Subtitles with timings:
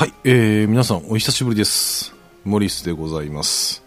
[0.00, 2.14] はい、えー、皆さんお久しぶりです。
[2.46, 3.84] モリスでございます。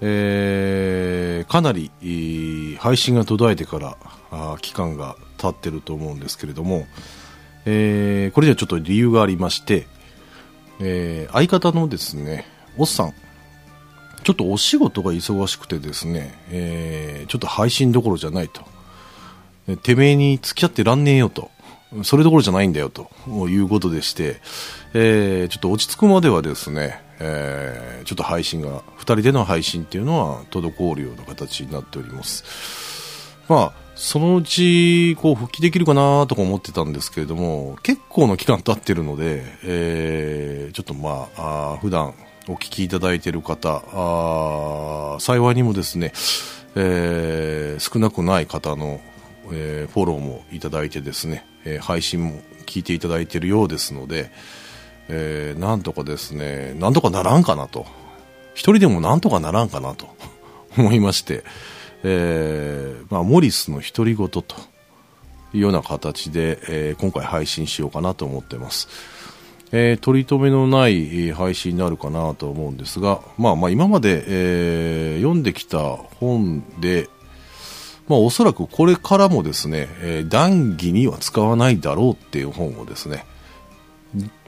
[0.00, 3.98] えー、かなり、えー配信が途絶えてから
[4.30, 6.86] あ期間が経ってると思うんですけれども、
[7.66, 9.86] えー、これにはちょっと理由がありまして、
[10.80, 12.46] えー、相方のですね、
[12.78, 13.12] おっさん、
[14.22, 18.62] ちょっとお仕事が忙しくてですね、えー、ちょっと配信どころじゃないと。
[19.82, 21.50] てめえに付き合ってらんねえよと。
[22.02, 23.08] それどころじゃないんだよと
[23.48, 24.40] いうことでして、
[24.94, 32.44] えーちょっと落ち着くまではですね、えーちょっと配信が、2人での配信っていうのは滞るような形になっております。
[33.48, 42.14] まあ、そのうち、こう、復帰できるかなとか思ってたんですけれども、結構の期間経ってるので、えーちょっとまあ、あ普段
[42.48, 46.12] お聞きいただいている方、あ幸いにもですね、
[46.74, 49.00] えー少なくない方の、
[49.52, 54.30] えーフォローもいただいてですね、えー配信も聞いていただいているようですので、
[55.08, 57.86] えーなんとかですね、なんとかならんかなと。
[58.54, 60.06] 一人でもなんとかならんかなと
[60.78, 61.42] 思いまして、
[62.04, 64.42] えーまあ、モリスの独り言と
[65.52, 68.88] いうような形で、えー今回配信しようかなと思ってます。
[69.72, 75.78] えー取り留めのない配信になるかなと思うんですが、まあまあ今まで、えー読んできた
[76.20, 77.08] 本で、
[78.08, 83.24] まあおそらくこれからもですね、えー談義には使わないだろうっていう本をですね、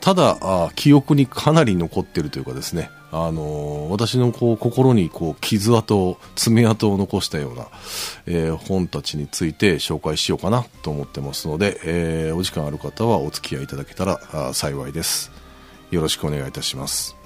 [0.00, 7.68] ただあ記憶にかなり残ってるというかですね、あのー私のこう心にこう傷跡爪痕を残したような、
[8.26, 15.30] えー本たちについて紹介しようかなと思ってますので、えーお時間ある方はお付き合いいただけたら幸いです。
[15.90, 17.16] よろしくお願いいたします。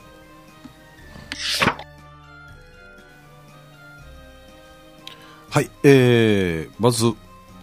[5.50, 7.12] はい、えー、まず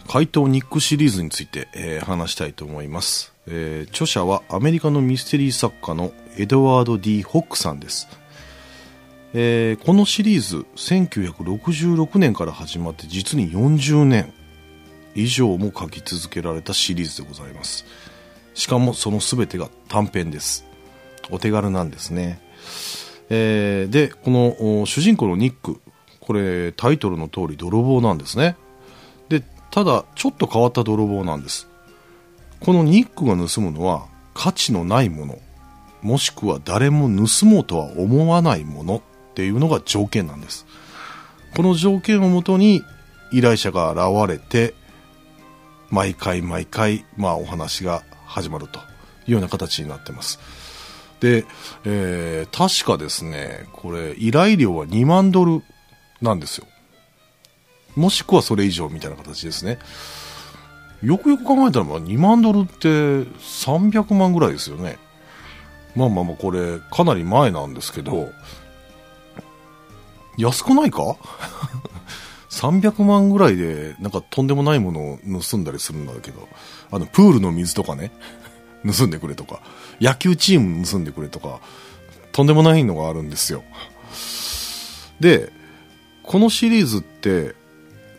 [0.09, 8.09] 怪盗ニックシリーズについて、えー話したいと思います、えー著者はアメリカのミステリー作家のエドワード・ D・ ホックさんです、
[9.33, 14.33] えーこのシリーズ1966年から始まって実に40年
[15.15, 17.85] 以上も書き続けられたシリーズでございます。
[18.53, 20.65] しかもその全てが短編です。
[21.31, 22.41] お手軽なんですね、
[23.29, 25.79] えーでこの主人公のニック
[26.27, 28.57] これタイトルの通り泥棒なんですね。
[29.29, 31.69] でただちょっと変わった泥棒なんです。
[32.59, 35.39] このニックが盗むのは価値のないもの
[36.01, 39.01] もしくは誰も盗もうとは思わないものっ
[39.35, 40.65] ていうのが条件なんです。
[41.55, 42.81] この条件をもとに
[43.31, 44.73] 依頼者が現れて
[45.89, 48.79] 毎回毎回、まあ、お話が始まると。
[49.27, 50.39] いうような形になってます。
[51.19, 51.45] で、
[51.85, 55.63] えー確かですねこれ依頼料は2万ドル。
[56.21, 56.67] なんですよ。
[57.95, 59.79] もしくはそれ以上みたいな形ですね。
[61.03, 64.97] よくよく考えたらまあ2万ドルって300万ぐらいですよね。
[65.95, 68.29] まあまあまあこれかなり前なんですけど
[70.37, 71.15] 安くないか？
[72.49, 76.47] 300万ぐらいでなんかとんでもないものを盗んだりするんだけど
[76.91, 78.11] あのプールの水とかね
[78.97, 79.59] 盗んでくれとか
[80.01, 81.59] 野球チーム盗んでくれとか
[82.31, 83.63] とんでもないのがあるんですよ。
[85.19, 85.51] で
[86.27, 87.55] このシリーズって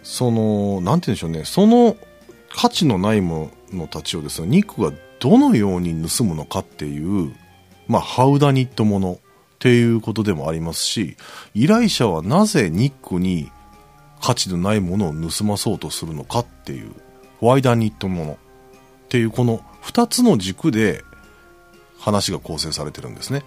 [0.02, 1.44] そのなんて言うんでしょうね。
[1.44, 1.96] その
[2.48, 7.34] 価値のないものたちをですねニックがどのように盗むのかっていう
[7.86, 9.18] まあハウダニットものっ
[9.58, 11.16] ていうことでもありますし
[11.54, 13.50] 依頼者はなぜニックに
[14.22, 16.92] 価値のないものを盗まそうとするのかっていう
[17.40, 18.36] ワイダニットものっ
[19.08, 21.04] ていうこの2つの軸で
[21.98, 23.42] 話が構成されてるんですね。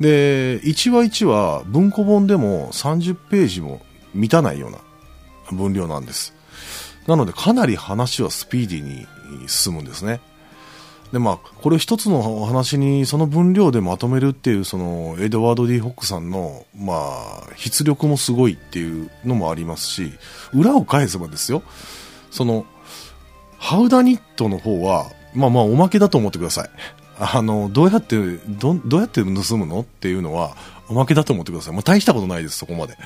[0.00, 3.80] で1話1話文庫本でも30ページも
[4.14, 4.78] 満たないような
[5.56, 6.34] 分量なんです。
[7.06, 10.20] なのでかなり話はスピーディーに進むんですね。
[11.12, 20.12] でまあこれ一つのお話にその分量でまとめるっていうそのエドワード・ディ・ホックさんのまあ筆力もすごいっていうのもありますし
[20.52, 21.62] 裏を返せばですよ。
[22.30, 22.66] その
[23.58, 26.70] ハウダニットの方はまあまあおまけだと思ってください。
[27.18, 28.16] あのどうやって
[28.48, 30.56] どどうやって盗むのっていうのは
[30.88, 31.74] おまけだと思ってください。
[31.74, 32.96] もう大したことないですそこまで。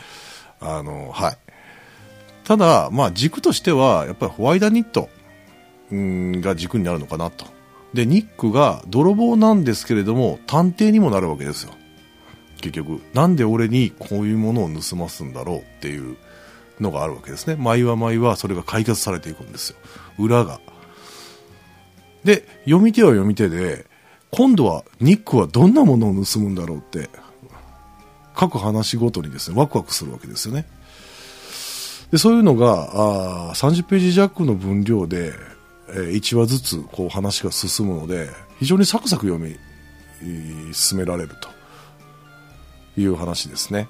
[0.61, 1.39] あのはい。
[2.45, 5.09] ただまあ軸としてはやっぱりホワイダニット
[5.91, 7.47] うんが軸になるのかなと。
[7.95, 11.73] でニックが泥棒なんですけれども探偵にもなるわけですよ。
[12.61, 16.17] 結局なんで俺にこういうものを盗ますんだろうっていう
[16.79, 17.57] のがあるわけですね。
[17.57, 19.77] 毎話毎話それが解決されていくんですよ。
[20.19, 20.61] 裏が。
[22.25, 23.87] で読み手は読み手で
[24.31, 27.09] 今度はニックはどんなものを盗むんだろうって
[28.35, 30.67] 各話ごとにですねワクワクするわけですよね。
[32.11, 35.33] でそういうのがあ30ページ弱の分量で
[35.93, 38.29] えー、1話ずつこう話が進むので、
[38.59, 39.57] 非常にサクサク読み、
[40.73, 41.49] 進められると。
[42.97, 43.89] いう話ですね。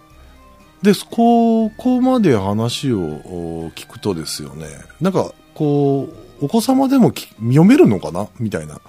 [0.82, 4.66] で、ここまで話を聞くとですよね、
[5.00, 6.08] なんかこ
[6.40, 8.28] う、お子様でも読めるのかな？
[8.38, 8.80] みたいな。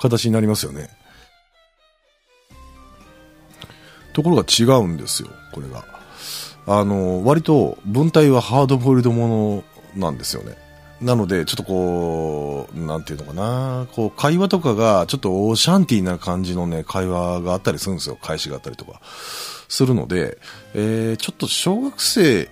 [0.00, 0.88] 形になりますよね。
[4.12, 5.84] ところが違うんですよ、これが。
[6.66, 9.64] あの、割と文体はハードボイルドも
[9.96, 10.56] のなんですよね。
[11.00, 18.18] なので、ちょっとこう、なんていうのかな、こう、会話とかが、ちょっとオーシャンティーな感じのね、会話があったりするんですよ。
[18.20, 19.00] 返しがあったりとか、
[19.68, 20.36] するので、
[20.74, 22.50] えー、ちょっと小学生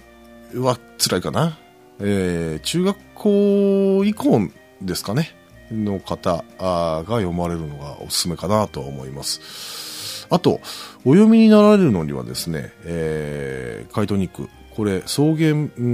[0.54, 1.58] は辛いかな。
[2.00, 4.48] えー、中学校以降
[4.80, 5.34] ですかね、
[5.72, 10.26] の方が読まれるのがおすすめかなと思います。
[10.30, 10.60] あと、
[11.04, 15.34] お読みになられるのにはですね、えー、怪盗ニック、これ、草原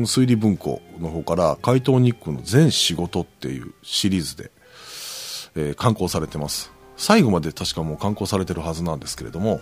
[0.05, 4.51] 推理文庫の方から、怪盗ニックの全仕事っていうシリーズで、
[5.57, 6.73] えー、刊行されてます。
[6.97, 9.61] 最後まで確かもう刊行されてるはずなんですけれども、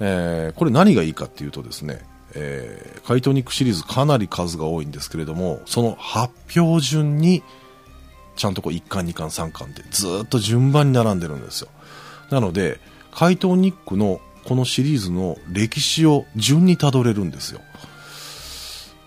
[0.00, 2.00] えー、これ何がいいかっていうとですね、
[2.34, 7.42] えー、怪盗ニックシリーズかなり数が多いんですけれども、その発表順に、
[8.36, 11.68] ちゃんとこう1巻、2巻、3巻でずっと順番に並んでるんですよ。
[12.30, 12.80] なので、
[13.12, 17.60] 怪盗ニックのこのシリーズの歴史を順にたどれるんですよ。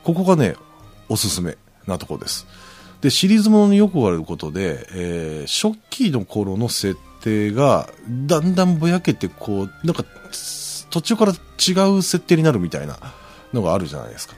[0.03, 0.55] ここがね、
[1.09, 1.57] おすすめ
[1.87, 2.47] なとこです。
[3.01, 7.89] で、シリーズものによくあることで、えー、初期の頃の設定が、
[8.27, 10.05] だんだんぼやけて、こう、なんか、
[10.89, 12.97] 途中から違う設定になるみたいな
[13.53, 14.35] のがあるじゃないですか。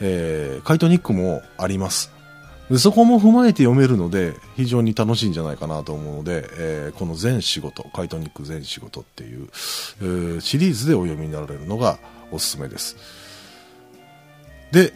[0.00, 2.17] えー、カイトニックもあります。
[2.70, 9.48] でそこも踏まえて読めるので、非常に楽しいんじゃないかなと思うので、えー、この全仕事、カイトニック全仕事っていう、
[10.02, 11.98] えー、シリーズでお読みになられるのが
[12.30, 12.96] おすすめです。
[14.70, 14.92] で、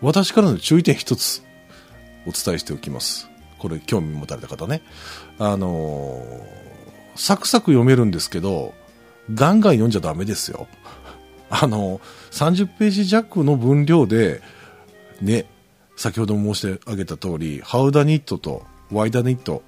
[0.00, 1.42] 私からの注意点一つ
[2.26, 3.28] お伝えしておきます。
[3.58, 4.82] これ興味持たれた方ね。
[5.38, 6.42] あのー、
[7.14, 8.72] サクサク読めるんですけど、
[9.34, 10.66] ガンガン読んじゃダメですよ。
[11.50, 14.40] あのー、30ページ弱の分量で、
[15.20, 15.44] ね、
[16.02, 19.62] 先ほども申し上げた通り、ハウダニットとワイダニット、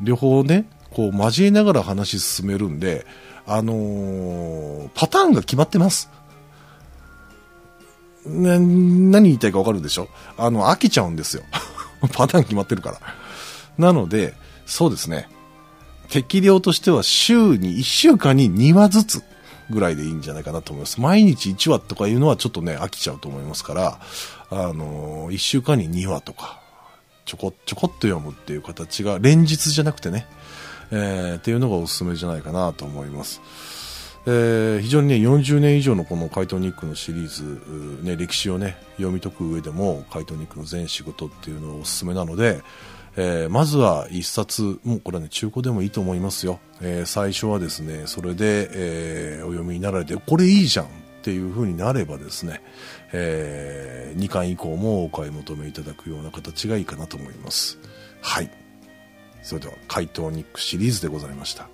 [0.00, 3.04] 両方ね、こう交えながら話し進めるんで、
[3.44, 6.10] あのー、パターンが決まってます。
[8.24, 10.06] な、何言いたいかわかるでしょ？
[10.38, 11.42] あの、飽きちゃうんですよ。
[12.14, 13.00] パターン決まってるから。
[13.78, 14.34] なので、
[14.64, 15.28] そうですね。
[16.08, 19.22] 適量としては週に1週間に2話ずつ
[19.70, 21.00] ぐらいでいいんじゃないかなと思います。
[21.00, 23.98] 毎日1話とかいうのはちょっとね、飽きちゃうと思いますから、
[24.54, 26.60] あの、1週間に2話とか、
[27.24, 30.26] ちょこちょこっと読むっていう形が連日じゃなくてね、
[30.90, 33.40] えー、っていうのがおすすめじゃないかなと思います。
[34.26, 42.60] えー、非常にね、40年以上のこの怪盗ニックのシリーズ、ね、歴史をね、読み解く上でも、怪盗ニックの全仕事っていうのがおすすめなので、
[43.16, 46.60] えー、まずは一冊、もうこれはね、中古でもいいと思いますよ。
[46.82, 52.60] えー、最初はですね、それで、えー、お読みになられて、これいいじゃんっていう風になればですね、
[53.12, 57.78] えー、2巻以降もお買い求めいただくような形がいいかなと思います。
[58.20, 58.50] はい。
[59.40, 61.68] それでは、怪盗ニックシリーズでございました。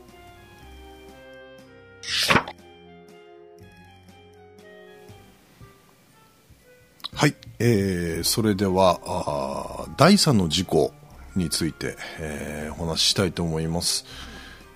[7.14, 10.92] はい、えー、それではあ第3の事故
[11.34, 14.04] について、えー、お話ししたいと思います、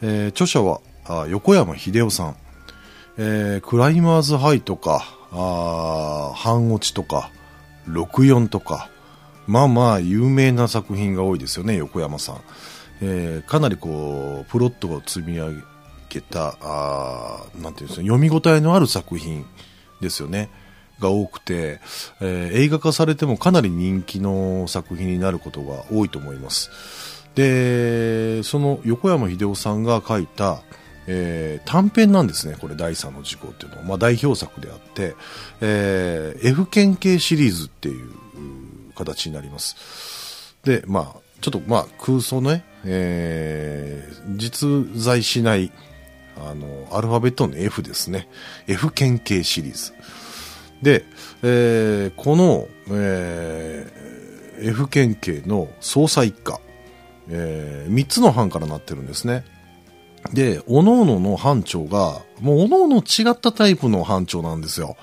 [0.00, 0.80] えー、著者は
[1.28, 2.36] 横山秀夫さん、
[3.18, 7.30] えー、クライマーズハイとかあ半落ちとか
[7.88, 8.90] 64とか
[9.46, 12.40] まあまあ有名な作品が多いですよね横山さん、
[13.00, 15.52] えー、かなりこうプロットを積み上
[16.08, 19.46] げた、あなんていうんですか、読み応えのある作品
[20.00, 20.50] ですよね。
[21.00, 21.80] が多くて、
[22.20, 26.70] えー、映画化されてもかなり人気の作品になることが多いと思います。
[27.34, 30.62] で、その横山秀夫さんが書いた、
[31.06, 35.14] えー、短編なんですね、これ第3の事項っていうのは、まあ、代表作であって、
[35.60, 38.10] えー、F 県系シリーズっていう
[38.94, 40.56] 形になります。
[40.64, 45.72] で、まあ、ちょっとまあ空想ね、えー、実在しない
[46.36, 48.28] あの、アルファベットの F ですね。
[48.66, 49.92] F 県警シリーズ。
[50.82, 51.04] で、
[51.42, 56.60] えー、この、えー、F 県警の捜査一課、
[57.28, 59.44] えー、3つの班からなってるんですね。
[60.32, 64.96] で、各々の班長が、もう各々違ったタイプの班長なんですよ。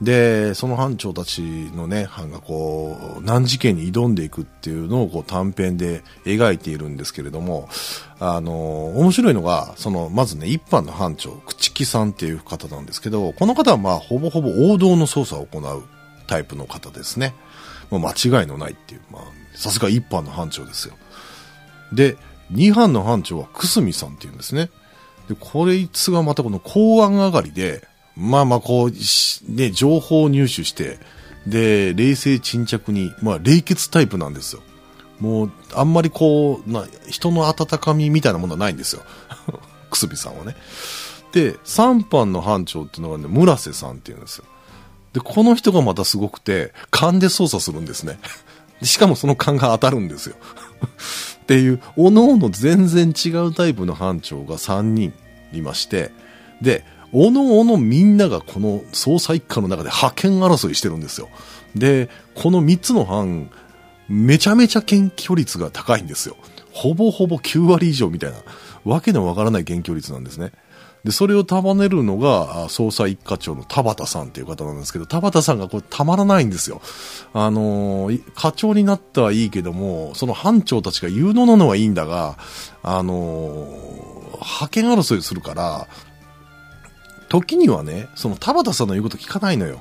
[0.00, 7.68] で、その班長たちのね、班がこう、難事件に挑んでいくっていうのをこう短編で描いているんですけれども、
[8.18, 15.82] あの、面白いのが、その、まずね、一般の班長、朽木さんっていう方なんですけど、この方はまあ、ほぼほぼ王道の捜査を行う
[16.26, 17.34] タイプの方ですね。
[17.90, 19.22] もう間違いのないっていう、まあ、
[19.54, 20.94] さすが一般の班長ですよ。
[21.92, 22.16] で、
[22.52, 24.70] 2班の班長はくすみさんっていうんですね。
[25.28, 28.90] で、これいつがまたこの公安上がりで、まあまあこう、
[29.48, 30.98] ね、情報を入手して、
[31.46, 34.62] で、冷静沈着に、まあ冷血タイプなんですよ。
[35.20, 39.02] もう、あんまりこう、な人の温かみみたいなものはないんですよ。
[39.90, 40.56] くすびさんはね。
[41.32, 44.44] で、3班の班長っていうのがね、村瀬さんっていうんですよ。
[45.12, 48.18] で、この人がまたすごくて、勘で操作するんですね。
[48.82, 50.36] しかもその勘が当たるんですよ。
[51.50, 55.12] っていう、おのおの全然違うタイプの班長が3人
[55.52, 56.12] いまして、
[56.62, 61.28] で、おのおのみんながこの捜査一課の中で派遣争いしてるんですよ。
[61.74, 63.50] で、この3つの班、
[64.08, 66.36] めちゃめちゃ検挙率が高いんですよ。
[66.72, 68.36] ほぼほぼ9割以上みたいな、
[68.84, 70.52] わけのわからない検挙率なんですね。
[71.04, 76.82] で、それを束ねるのが、捜査一課長の田畑さんっていう方なんですけど、田畑さんがこれたまらないんですよ。
[77.32, 82.36] あのー、課長になったはいいけども、その班長たちが有能なのはいいんだが、
[82.82, 85.88] あのー、派遣争いするから、
[87.30, 89.80] 時にはね、その田畑さんの言うこと聞かないのよ。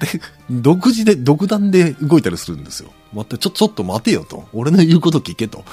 [0.00, 2.90] で、独自で、独断で動いたりするんですよ。
[3.12, 4.48] 待って、ちょ、ちょっと待てよと。
[4.52, 5.64] 俺の言うこと聞けと。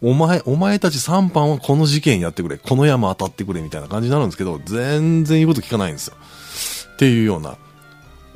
[0.00, 2.58] お前、お前たち3班はこの事件やってくれ。
[2.58, 3.60] この山当たってくれ。
[3.60, 6.16] みたいな感じになるんですけど、全然言うこと聞かないんですよ。
[6.94, 7.56] っていうような。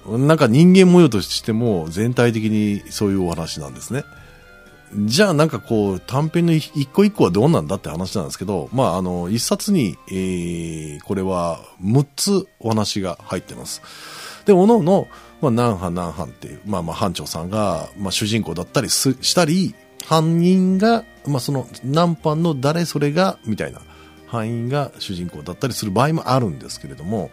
[0.06, 4.04] なんか人間模様としても全体的にそういうお話なんですね。
[4.96, 13.82] じゃあなんかこう短編の一個一個はどうなんだって話なんですけど、まああの一冊に、えー、これは6つお話が入ってます。
[14.46, 15.08] で、おのおの、
[15.40, 19.74] まあ何班何班っていう、まあまあ班長さんが、まあ主人公だったりすしたり、
[20.04, 23.80] 犯人が、まあその何班の誰それが、みたいな。
[24.26, 27.30] 範囲が主人公だったりする場合もあるんですけれども、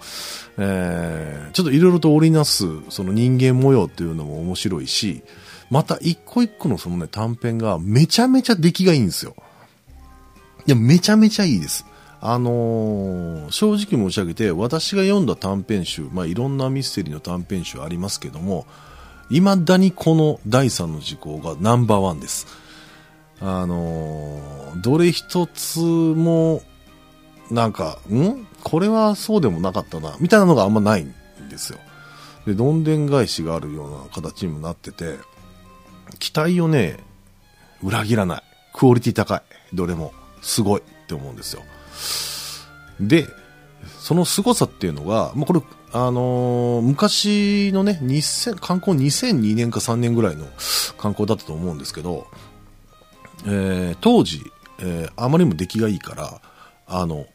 [0.60, 5.24] えー、ちょっといろいろと織りなすその人間模様っていうのも面白いし、
[5.72, 9.36] また一個一個のそのね、短編がめちゃめちゃ出来がいいんですよ。
[10.68, 11.86] いや、めちゃめちゃいいです。
[12.24, 18.68] あのー、正直申し上げて、私が読んだ短編集、まあ、いろんなミステリーの短編集ありますけども、
[19.30, 22.46] 未だにこの第三の事項がナンバーワンです。
[23.40, 26.62] あのー、どれ一つも、
[27.50, 28.48] なんか、ん？
[28.64, 31.14] これはそうでもなかったな、みたいなのがあんまないん
[31.50, 31.80] ですよ。
[32.46, 35.16] で、どんでん返しがあるような形にもなってて、
[36.20, 37.00] 期待をね、
[37.82, 38.44] 裏切らない。
[38.74, 39.42] クオリティ高い。
[39.74, 40.14] どれも。
[40.44, 41.64] すごいって思うんですよ。
[43.00, 43.28] で、
[44.00, 45.62] その凄さっていうのが、まあ、これ、
[45.94, 50.46] あのー、昔のね、2000、観光2002年か3年ぐらいの
[50.98, 52.28] 観光だったと思うんですけど、
[53.46, 54.42] えー、当時、
[54.80, 56.42] えー、あまりにも出来がいいから、
[56.88, 57.26] あの、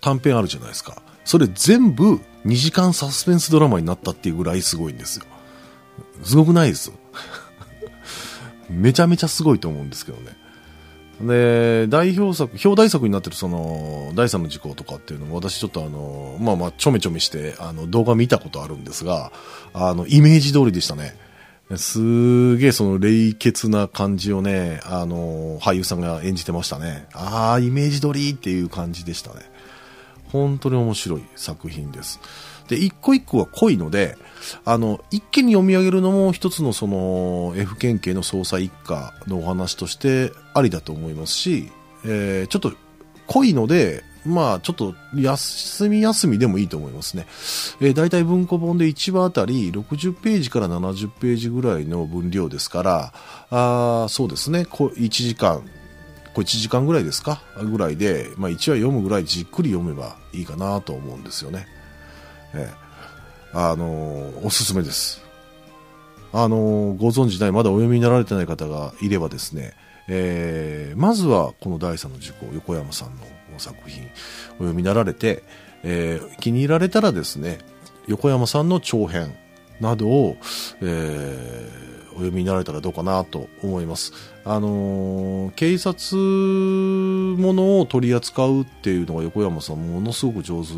[0.00, 1.02] 短編あるじゃないですか。
[1.24, 5.24] それ全部2時間サスペンスドラマになったっていうぐらいすごいんですよ。
[6.22, 6.92] すごくないです
[8.70, 10.36] めちゃめちゃすごいと思うんですけどね。
[11.20, 19.32] で、代表作、表題作になってるその、第三の事項とかっていうのも私ちょっとあの、まあまあちょめちょめして、あの、動画見たことあるんですが、
[19.72, 21.16] あの、イメージ通りでしたね。
[21.76, 27.06] すげえその冷血な感じをね、あの、俳優さんが演じてましたね。
[27.12, 29.40] ああ、イメージ通りっていう感じでしたね。
[30.30, 32.20] 本当に面白い作品です。
[32.68, 34.16] で、一個一個は濃いので、
[34.64, 41.70] あの、一気に読み上げるのも一つのその、F 県警の捜査一課のお話としてありだと思いますし、
[42.04, 42.72] えー、ちょっと
[43.26, 47.26] 濃いので、まあ、ちょっと休み休みでもいいと思いますね。
[47.80, 53.12] えー、大体文庫本で1話あたり60ページから70ページぐらいの分量ですから、
[53.50, 55.60] あそうですね、こ1時間、
[56.34, 57.40] これ1時間ぐらいですか？
[57.62, 61.66] ぐらいで、まあ、1話読むぐらいじっくり読めばいいかなと思うんですよね。
[62.56, 65.22] えー、あの、おすすめです。
[66.32, 69.74] あの、ご存知ない、まだお読みになられてない方がいればですね、
[70.08, 75.42] えー、まずはこの第三の事故、横山さんの作品、お読みになられて、
[75.82, 77.58] えー、気に入られたらですね、
[78.06, 79.34] 横山さんの長編
[79.80, 80.36] などを、
[80.80, 81.85] えー、
[82.16, 84.12] お読みになられたらどうかなと思います。
[84.44, 90.72] あのー、警察ものを取り扱うっていうのが横山さんものすごく上手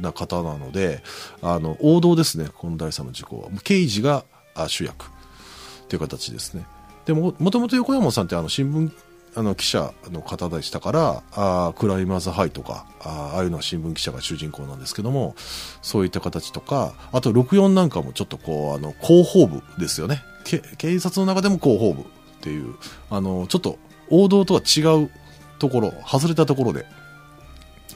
[0.00, 1.02] な方なので、
[1.42, 3.48] あの、王道ですね、この第三の事項は。
[3.64, 4.24] 刑事が
[4.68, 5.08] 主役っ
[5.88, 6.64] ていう形ですね。
[7.04, 8.90] でも、もともと横山さんってあの新聞
[9.36, 15.34] あの記者の方でしたからあクライマーズハイとかああいうのは新聞記者が主人公なんですけども
[15.82, 20.22] そういった形とかあと64なんかもちょっとこうあの広報部ですよね。
[20.44, 22.04] 警察の中でも広報部っ
[22.40, 22.76] ていう
[23.10, 23.78] あのちょっと
[24.08, 25.10] 王道とは違う
[25.58, 26.86] ところ外れたところで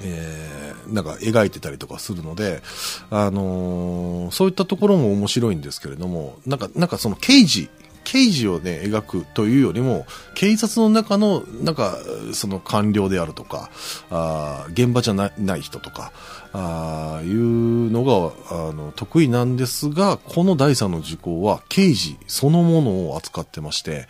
[0.02, 2.62] えー、なんか描いてたりとかするので、
[3.10, 7.68] あのー、そういったところも面白いんですけれども、なんか、なんかその刑事
[8.04, 11.98] 刑事をね、描くというよりも、警察の中の、なんか、
[12.32, 13.70] その官僚であるとか、
[14.10, 16.12] あ現場じゃなない人とか、
[16.52, 24.08] あいうのが、あの、得意なんですが、この第三の事項は、刑事そのものを扱ってまして、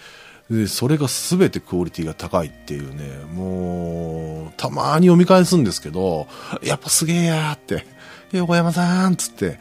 [0.51, 6.27] で、それが全てクオリティが高いっていうね、もう、たまに読み返すんですけど、
[6.63, 7.87] やっぱすげえやーって、
[8.33, 9.59] 横山さんっつって、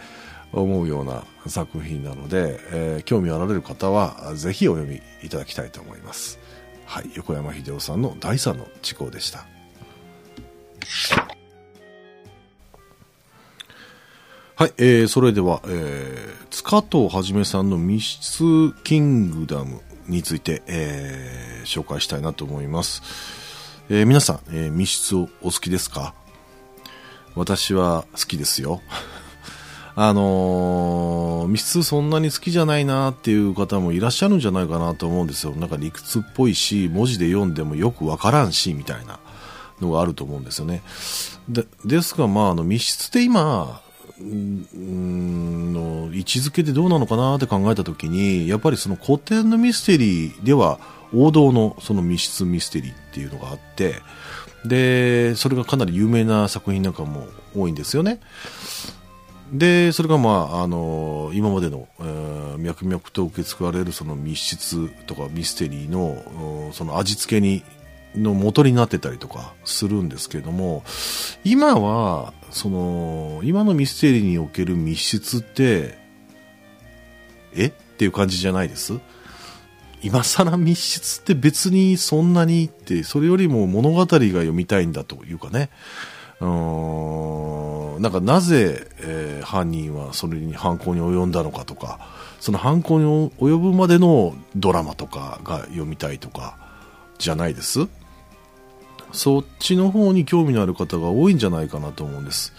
[0.51, 6.39] 思うような作品なので、えー、興味あられる方はぜひお読みいただきたいと思います。
[6.85, 9.45] はい、横山秀夫さんの第3の事項でした。
[14.55, 23.01] はい、えー、それでは、えー、塚藤はじめさんの密室キングダムについて、えー、紹介したいなと思います。
[23.89, 26.13] えー、皆さん、えー、密室をお好きですか？
[27.35, 28.81] 私は好きですよ。
[30.01, 35.51] あのー、密室そんなに好きじゃないなっていう方もいらっしゃるんじゃないかなと思うんですよ。
[35.51, 39.19] なんか理屈っぽいし、文字で読んでもよくわからんし、みたいな
[39.81, 40.83] のがあると思うんですよね。
[41.49, 43.81] でですが、まあ、あの、密室って今、
[44.23, 50.79] んの位置づけでどうなのかなって考えたときに、やっぱりその古典のミステリーでは、
[51.13, 53.95] 王道のその密室ミステリーっていうのがあって、
[54.63, 58.21] で、それがかなり有名な作品なんかも多いんですよね。
[59.51, 67.63] で、それがまあ、あの、今までの、えー、脈々と受け継がれるその密室とかミステリーの、その味付けに、
[68.15, 70.83] の元になってたりとかするんですけれども、
[71.43, 75.97] 今は、その、今のミステリーにおける密室って、
[77.55, 77.67] え？
[77.67, 78.99] っていう感じじゃないです。
[80.01, 85.69] 今更密室って別にそんなにって、それよりも物語が読みたいんだというかね、
[86.41, 91.99] なんかなぜ、えー、犯人はそれに犯行に及んだのかとか、
[92.39, 96.57] その犯行に及ぶまでのドラマとかが読みたいとか、
[97.17, 97.87] じゃないです？
[99.11, 102.53] そっちの方に興味のある方が多いんじゃないかなと思うんです。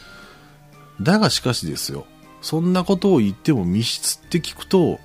[1.00, 2.04] だがしかしですよ、
[2.42, 5.00] そんなことを言っても密室って聞くと、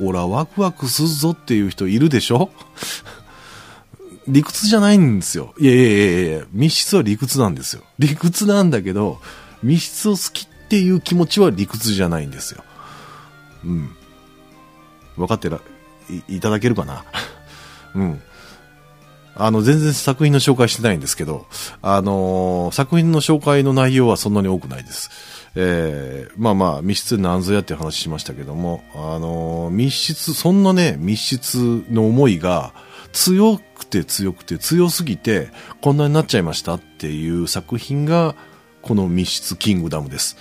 [0.00, 2.50] 俺はワクワクするぞっていう人いるでしょ？
[4.28, 5.54] 理屈じゃないんですよ。
[5.58, 7.82] いやいやいやいや、密室は理屈なんですよ。
[7.98, 9.18] 理屈なんだけど、
[9.62, 12.62] 密室を好きっていう気持ちは理屈じゃないんですよ。
[13.64, 13.90] うん。
[15.16, 15.60] 分かってら、
[16.28, 17.04] いいただけるかな？
[17.94, 18.22] うん。
[19.34, 21.46] あの、全然作品の紹介してないんですけど、
[21.80, 25.10] あのー、作品の紹介の内容はそんなに多くないです。
[25.54, 32.72] えー、まあまあ、密室なんぞやって話しましたけども、あのー、密室、そんなね、密室の思いが
[33.18, 35.48] 強くて強くて強すぎて、
[35.80, 38.36] こんなになっちゃいましたっていう作品が、
[38.80, 40.36] この密室キングダムです。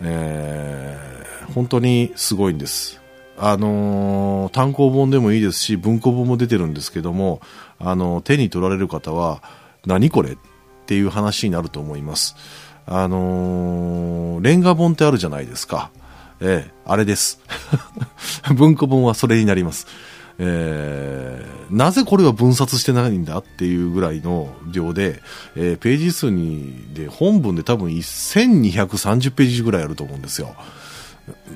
[0.00, 3.02] えー、本当にすごいんです。
[3.36, 7.42] あのー、単行本でもいいですし、文庫本も出てるんですけども、
[7.78, 9.42] あのー、手に取られる方は、
[9.84, 10.36] 何これっ
[10.86, 12.36] ていう話になると思います。
[12.86, 15.90] あのー、レンガ本ってあるじゃないですか。
[16.40, 17.40] ええあれです。
[18.56, 19.86] 文庫本はそれになります。
[20.38, 25.20] えー、なぜこれは分冊してないんだっていうぐらいの量で、
[25.56, 30.54] えー、ページ数に、で、本文で多分1230ページぐらいあると思うんですよ。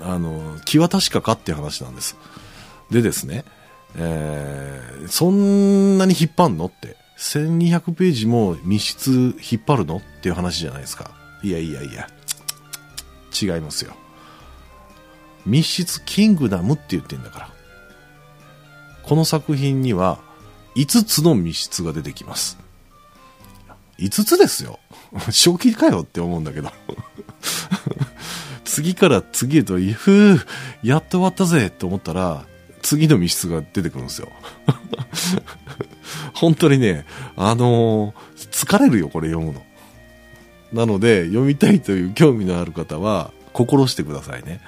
[0.01, 2.17] あの、気は確かかっていう話なんです。
[2.91, 3.45] でですね、
[3.97, 11.13] えー、そんなに引っ張んのって、1200ページも密室引っ張るのっていう話じゃないですか。
[11.43, 12.09] いやいやいや、
[13.41, 13.95] 違いますよ。
[15.47, 17.62] 密室キングダムって言ってんだから。
[19.03, 20.21] この作品には
[20.77, 22.59] 5つの密室が出てきます。
[23.99, 24.79] 5つですよ。
[25.31, 26.73] 正気かよって思うんだけど。
[28.65, 30.41] 次から次へと、ふう、
[30.83, 32.47] やっと終わったぜって思ったら、
[32.81, 34.29] 次の密室が出てくるんですよ。
[36.35, 37.05] 本当にね、
[37.37, 39.63] あのー、疲れるよ、これ読むの。
[40.73, 44.61] なので、読みたいという興味のある方は、心してくださいね。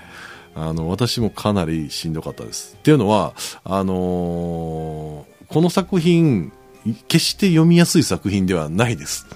[0.54, 2.76] あの、私もかなりしんどかったです。
[2.78, 3.94] っていうのは、あのー、
[5.48, 6.52] この作品、
[7.08, 9.26] 決して読みやすい作品ではないです。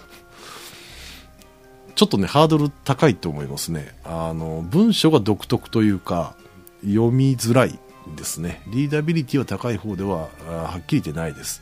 [1.95, 3.95] ちょっとね、ハードル高いと思いますね。
[4.05, 6.37] あの、文章が独特というか、
[6.83, 7.79] 読みづらい
[8.17, 8.63] ですね。
[8.69, 11.61] リーダビリティは高い方では、はっきり言ってないです。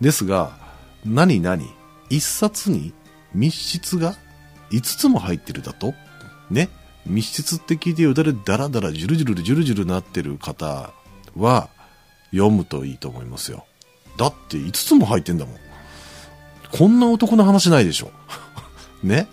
[0.00, 0.58] ですが、
[1.06, 1.62] 何々、
[2.10, 2.92] 一冊に
[3.32, 4.16] 密室が
[4.70, 5.94] 5つも入ってるだと？
[6.50, 6.68] ね。
[7.06, 10.92] 密室って聞いてよだれだらだらジュルジュルジュルジュルなってる方
[11.36, 11.68] は
[12.30, 13.66] 読むといいと思いますよ。
[14.16, 15.56] だって5つも入ってんだもん。
[16.72, 18.10] こんな男の話ないでしょ。
[19.02, 19.28] ね。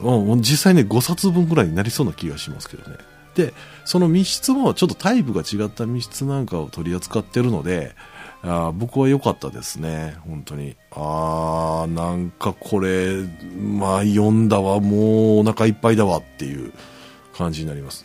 [0.00, 2.96] うん、実際ね、5冊分ぐらいになりそうな気がしますけどね。
[3.34, 3.52] で、
[3.84, 7.94] その密室もちょっとタイプが違った密室なんかを取り扱ってるので、
[8.42, 10.76] あ僕は良かったですね、本当に。
[11.00, 13.22] あー、なんかこれ、
[13.56, 16.72] まあ読んだわ、もうお腹いっぱいだわっていう
[17.36, 18.04] 感じになります。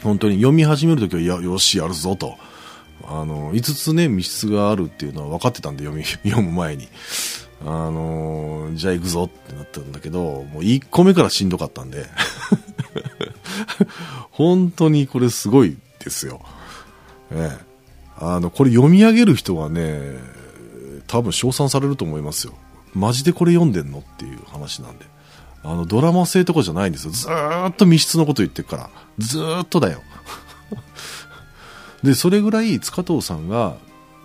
[0.00, 2.36] 本当に読み始めるときは、いや、よし、やるぞと。
[3.04, 6.88] あの、5つね、密室があるっていうのは分かってたんで、読み、 読む前に。
[7.64, 12.06] あのじゃあ行くぞってなったんだけど、もう1個目からしんどかったんで
[14.32, 16.40] 本当にこれすごいですよ。
[17.30, 17.64] ええ。
[18.18, 20.16] あの、これ読み上げる人はね、
[21.12, 22.54] 多分称賛されると思いますよ。
[22.94, 25.04] マジでこれ読んでんのっていう話なんで。
[25.62, 27.12] あの、ドラマ性とかじゃないんですよ。
[27.12, 28.90] ずーっと密室のこと言ってるから。
[29.18, 30.02] ずーっとだよ。
[32.02, 33.76] で、それぐらい塚藤さんが、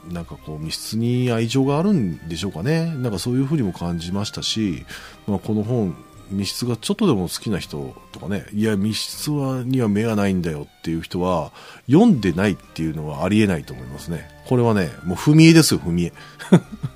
[0.09, 2.85] なんかこう密室に愛情があるんでしょうかね。
[2.85, 4.85] なんかそういうふうにも感じましたし、
[5.27, 5.93] まあ、この本
[6.31, 11.51] 密室がちょっとでも好きな人とかね、いや、密室はには目がないんだよっていう人は、
[11.87, 14.29] 読んでないっていうのはありえないと思いますね。
[14.47, 16.13] これはね、もう踏み絵ですよ、踏み絵。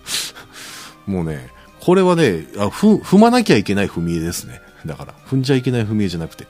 [1.05, 4.61] もうね、これはね、あ踏踏まなきゃいけない踏み絵ですね。
[4.85, 6.47] だから、踏んじゃいけない踏み絵じゃなくて。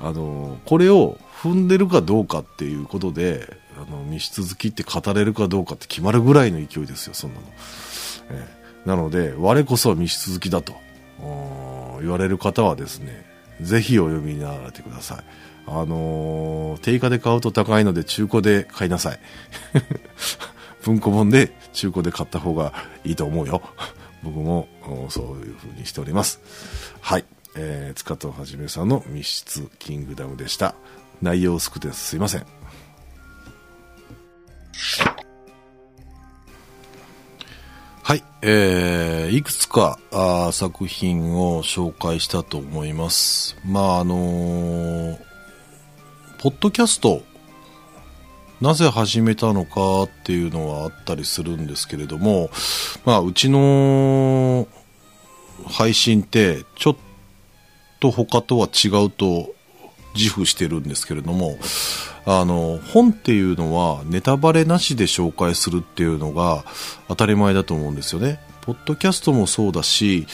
[0.00, 7.46] あの、これを踏んでるかどうかっていうことで、あの、密室好きって語れるかどうかって決まるぐらいの勢いですよ、そんなの。
[8.30, 10.74] えー、なので、我こそは密室好きだと。
[12.00, 13.24] 言われる方はですね、
[13.60, 15.24] ぜひお読みになられてください。
[15.66, 19.20] あのー、定価で買うと高いので中古で買いなさい。
[20.82, 22.72] 文庫本で中古で買った方が
[23.04, 23.62] いいと思うよ。
[24.22, 24.68] 僕も
[25.10, 26.40] そういう風にしております。
[27.00, 27.24] はい。
[27.56, 30.74] えー、塚藤はじめさんの密室キングダムでした。
[31.20, 32.46] 内容薄くてすいません。
[38.08, 43.54] はい、えー、いくつかあ作品を紹介したと思います。
[43.66, 45.18] まあ、あのー、
[46.38, 47.20] ポッドキャスト、
[48.62, 52.48] なぜ始めたのかっていうのはあったりするんですけれども、
[53.04, 54.66] まあ、うちの
[55.66, 56.96] 配信ってちょっ
[58.00, 59.54] と他とは違うと
[60.14, 61.58] 自負してるんですけれども、
[62.30, 66.62] あの、本っていうのはネタバレなしで紹介するっていうのが
[67.08, 68.38] 当たり前だと思うんですよね。
[68.60, 70.26] ポッドキャストもそうだし、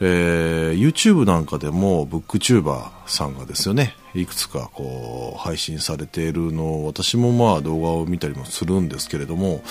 [0.00, 9.62] えー、YouTube なんかでも、ブックチューバーさんがですよね、いくつかこう、配信されているのを、私もまあ動画を見たりもするんですけれども、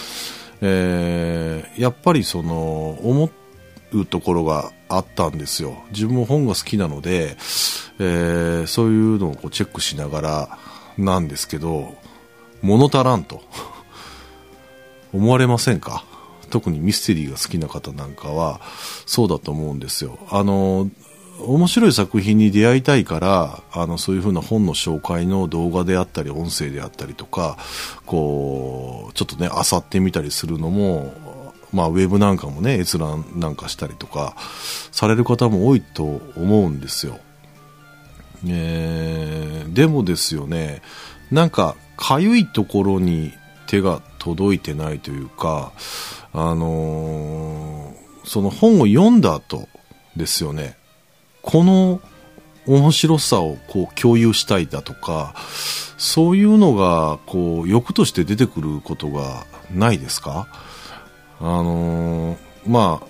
[0.61, 3.31] えー、やっぱりその、思
[3.93, 5.81] うところがあったんですよ。
[5.91, 7.37] 自分も本が好きなので、
[7.97, 10.59] えー、そういうのをこうチェックしながら、
[10.97, 11.95] なんですけど、
[12.61, 13.41] 物足らんと
[15.13, 16.03] 思われませんか？
[16.49, 18.59] 特にミステリーが好きな方なんかは
[19.05, 20.19] そうだと思うんですよ。
[20.29, 20.89] あの、
[21.39, 27.57] 面白い作品に出会いたいから、あの、そういう風な本の紹介の動画であったり、音声であったりとか、
[28.05, 31.13] こう、ちょっとね、漁ってみたりするのも、
[31.73, 34.35] まあ、ウェブなんかもね、閲覧なんかしたりとか、
[34.91, 36.03] される方も多いと
[36.35, 37.17] 思うんですよ。
[38.47, 40.81] えー、でもですよね、
[41.31, 43.33] なんか、かゆいところに
[43.67, 45.71] 手が届いてないというか、
[46.33, 49.67] あのー、その本を読んだ後
[50.15, 50.77] ですよね、
[51.41, 52.01] この
[52.65, 55.35] 面白さをこう共有したいだとか、
[55.97, 60.47] そういうのがこう欲として出てくることがないですか？
[61.39, 63.07] あのー、まあ、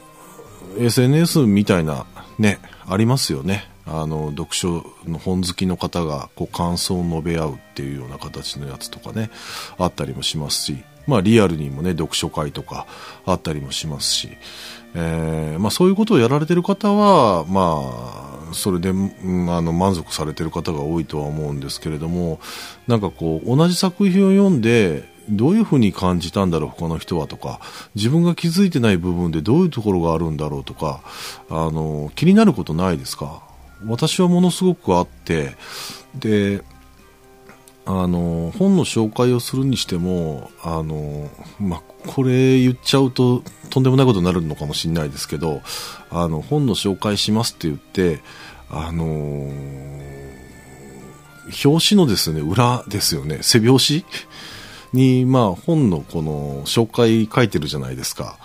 [0.78, 2.06] SNS みたいな
[2.38, 3.71] ね、ありますよね。
[3.86, 9.30] あの読書の本好きの方がこう感想を述べ合うっていうような形のやつとかね
[9.78, 12.86] あったりもしますし、まあ、リアルにもね読書会とか
[13.26, 14.30] あったりもしますし、
[14.96, 17.82] えーまあ、そういうことをやられてる方は、ま
[18.52, 18.94] あ、それで、う
[19.32, 22.40] ん、あの満足されてる方が多いとは思うんですけれども
[22.88, 27.60] なんかこう同じ作品を読んでどういうふうに感じたんだろう他の人はとか
[27.96, 31.02] 自分が気づいてない部分でどういうところがあるんだろうとか
[31.50, 33.51] あの気になることないですか？
[33.86, 35.56] 私はものすごくあって
[36.16, 36.64] で
[37.86, 45.62] あの本の紹介をするにしてもあの、まあこれ言っちゃうととんでもないことになるのかもしれないですけど
[46.10, 48.22] あの本の紹介しますって言って
[48.70, 49.52] あの
[51.66, 53.40] 表紙のですね裏ですよね。
[53.42, 54.06] 背表紙？
[54.94, 58.38] に、まあ、本のこの紹介書いてるじゃないですか。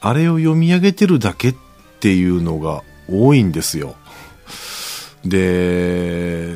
[0.00, 1.54] あれを読み上げてるだけっ
[2.00, 3.94] ていうのが多いんですよ。
[5.24, 6.54] で、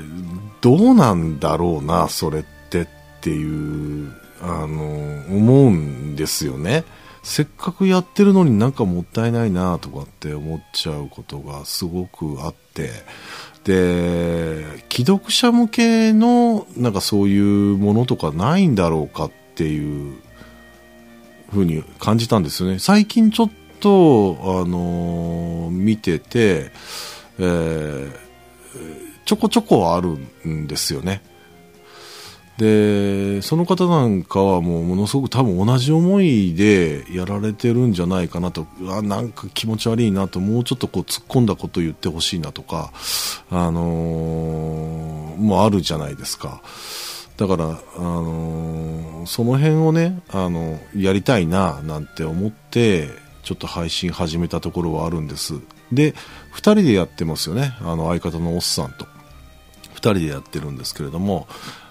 [0.61, 2.87] どうなんだろうな、それってっ
[3.21, 6.85] ていう、あの、思うんですよね。
[7.23, 12.91] せっかくやってるのになんかもったいないなとかって思っちゃうことがすごくあって、
[13.65, 20.15] で、既読者向けの、なんかそういうものとかないんだろうかっていう
[21.51, 22.79] ふうに感じたんですよね。
[22.79, 23.51] 最近ちょっ
[23.81, 26.73] と、あの、見てて、
[27.39, 28.24] えー、
[29.25, 31.23] ちょこちょこはあるんですよね。
[32.59, 42.93] で、その方なんかはもうものすごく多分同じ思いでやられてるんじゃないかなと、あなんか気持ち悪いなと、もうちょっとこう突っ込んだこと言ってほしいなとか、
[43.51, 46.63] あのー、もうあるじゃないですか。
[47.37, 47.65] だから、
[47.97, 53.09] あのー、その辺をね、あの、やりたいな、なんて思って、
[53.43, 55.55] ちょっと配信始めたところはあるんです。
[55.95, 56.15] で、
[56.51, 57.77] 二人でやってますよね。
[57.81, 59.07] あの、相方のおっさんと。
[59.95, 61.47] 二人でやってるんですけれども、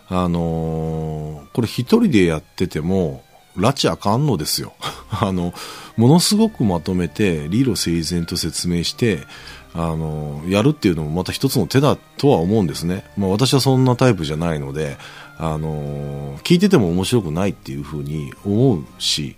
[0.08, 3.24] あのー、これ一人でやってても、
[3.58, 4.74] 拉致あかんのですよ。
[5.10, 5.54] あの、
[5.98, 9.20] ものすごくまとめて、理路整然と説明して、
[9.74, 13.06] あの、やるっていうのもまた一つの手だとは思うんですね。
[13.18, 14.98] まあ私はそんなタイプじゃないので、
[15.38, 19.36] あの、聞いてても面白くないっていうふうに思うし、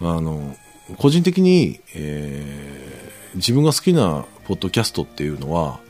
[0.00, 0.56] あの、
[0.98, 3.01] 個人的に、えー、
[3.34, 5.80] 自分が好きなポッドキャストっていうのは、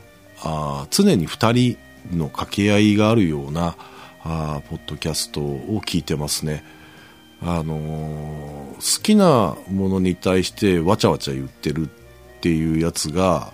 [0.41, 1.77] あ常に二人
[2.11, 3.75] の掛け合いがあるような、
[4.23, 6.63] あポッドキャストを聞いてますね。
[7.41, 13.51] あのー、好きなものに対してわちゃわちゃ言ってるっていうやつが、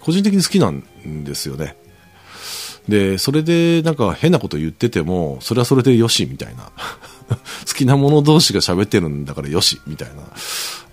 [0.00, 1.76] 個人的に好きなんですよね。
[2.88, 6.72] で、それでなんか変なこと言ってても、それはそれでよし、みたいな。
[7.66, 10.14] 好きなもの同士が喋ってるんだからよし、みたいな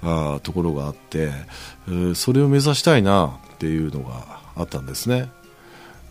[0.04, 1.32] あところがあって、
[2.16, 5.30] それを目指したいなっていうのがあったんですね。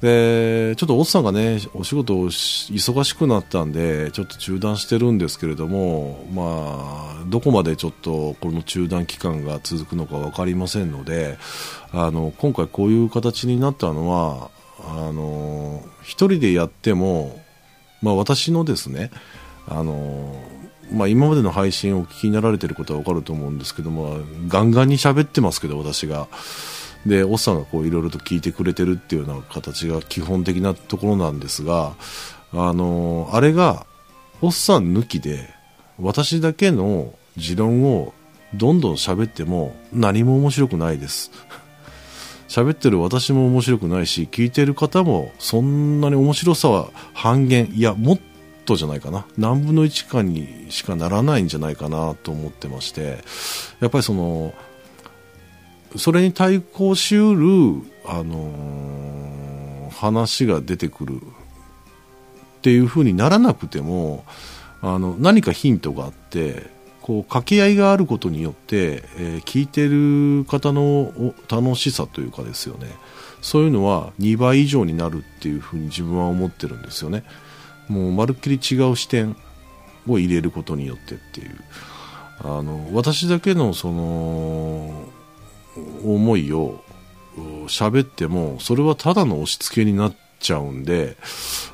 [0.00, 11.38] でちょっとおっさんがねお仕事を忙しくなったんでちょっと中断してるんですけれども、まあ、どこまでちょっとこの中断期間が続くのか分かりませんので
[11.92, 17.40] あの今回こういう形になったのはあの1人でやっても、
[18.02, 19.10] まあ、私のですね
[19.66, 20.38] あの
[20.92, 24.18] まあ、今までの配信をお聞きになられてることは分かると思うんですけども
[24.48, 26.28] ガンガンに喋ってますけど私が。
[27.06, 31.94] で、おっさんがこういろいろと聞いてくれてるっていうような形が基本的なところなんですが、
[32.52, 33.86] あのあれが、
[34.42, 35.48] おっさん抜きで、
[35.98, 38.12] 私だけの持論を
[38.54, 41.30] どんどん喋っても何も面白くないです。
[42.48, 48.20] 喋ってる私も面白くないし、聞いてる方もそんなに面白さは半減、いや、もっ
[48.66, 49.26] とじゃないかな。
[49.38, 53.18] 何分の1かにしかならないんじゃないかなと思ってまして、
[53.80, 54.52] やっぱりその、
[55.96, 64.24] それに対抗しうる、あのー、話が出てくるっていう風にならなくても
[64.82, 66.66] あの何かヒントがあって
[67.00, 71.12] こう掛け合いがあることによって、えー、聞いてる方の
[71.48, 72.88] 楽しさというかですよね。
[73.40, 77.22] そういうのは2倍以上になるっていう風に自分は思ってるんですよね。
[77.88, 79.36] もうまるっきり違う視点
[80.08, 81.56] を入れることによってっていう。
[82.38, 85.08] あの私だけのその
[86.04, 86.82] 思いを
[87.66, 91.16] 喋ってもそれはただの押し付けになっちゃうんで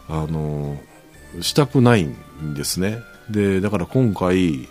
[0.09, 0.79] あの
[1.41, 2.99] したくないんですね。
[3.31, 4.69] でだから今回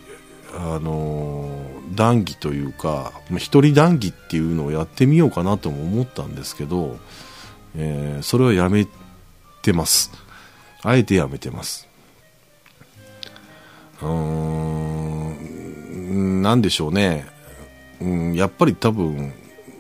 [0.54, 1.50] あの
[1.96, 6.98] 談義というか一人談義っていうのをやってみようかなとも思ったんですけど、
[7.76, 8.88] えー、それはやめ
[9.62, 10.12] てます。
[10.84, 11.88] あえてやめてます。
[14.02, 14.08] うー
[16.14, 17.26] んなんでしょうね。
[18.02, 19.34] うん、やっぱり多分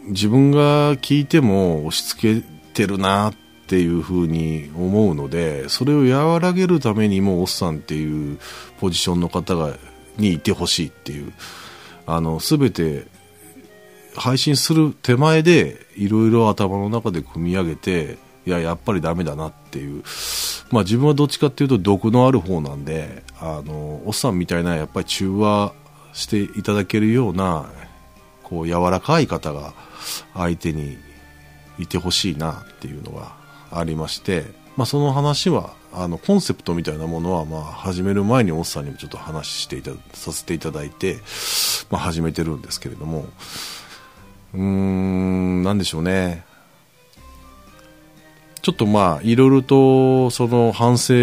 [0.08, 3.34] 自分が聞いても押し付けてるなっ
[3.68, 8.38] ていうふうに思うのでそれを和らげるためにもおっさんっていう
[8.80, 9.76] ポジションの方が
[10.18, 11.34] にいてほしいっていう。
[12.06, 13.06] あの全て
[14.16, 20.04] 配信する手前でいろいろ頭の中で組み上げていややっぱりダメだなっていう。
[20.71, 25.73] まあ自分はどっちかっていうと毒のある方なんであのおっさんみたいなやっぱり中和
[26.13, 27.69] していただけるような
[28.43, 29.73] こう柔らかい方が
[30.34, 30.97] 相手に
[31.77, 33.34] いてほしいなっていうのが
[33.71, 34.45] ありまして、
[34.77, 41.17] まあ、その話はあのコンセプトみたいなものはまあ始める前におっさんにもちょっと話していたさせていただいて、
[41.89, 43.25] まあ、始めてるんですけれども。
[44.54, 46.43] うーん何でしょうね。
[48.62, 51.13] ちょっとまあいろいろとその反省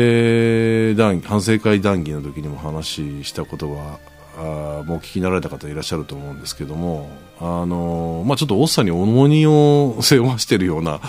[0.97, 3.99] 談反省会談義の時にも話したことが
[4.39, 7.09] あもう聞きなられた方いらっしゃると思うんですけども、
[7.41, 11.01] あのまあ、ちょっとおっさんに重荷を背負わしてるような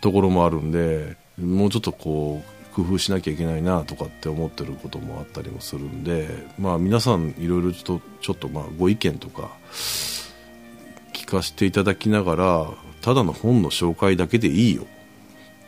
[0.00, 9.50] ところもあるんで、もうちょっとこう、工夫しなきゃいけないなとかって思ってることもあったりもするんで、まあ、皆さんいろいろちょっとちょっとまあご意見とか
[11.12, 12.70] 聞かせていただきながら
[13.02, 14.86] ただの本の紹介だけでいいよ。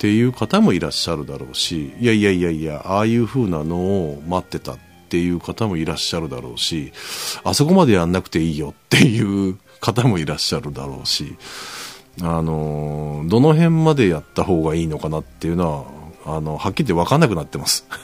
[0.04, 6.92] っていう方もいらっしゃるだろうしいやいやいやいやああいう風なのを待ってたっていう方もいらっしゃるだろうし
[7.42, 11.36] あそこまでやんなくていいよっていう方もいらっしゃるだろうし
[12.20, 15.86] あのどの辺までやった方がいいのかなっていうの
[16.26, 17.86] はあのはっきり言って分かんなくなってます。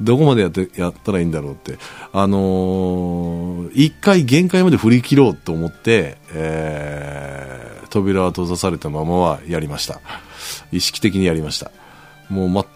[0.00, 1.78] どこまでやってやったらいいんだろうって、
[2.12, 7.53] あのー、一回限界まで振り切ろうと思って、えー、
[7.94, 10.00] 扉は閉ざされたままはやりました。
[10.72, 11.70] 意識的にやりました。
[12.28, 12.66] もう